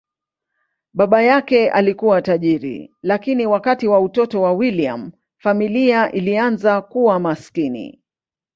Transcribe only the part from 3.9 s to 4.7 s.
utoto wa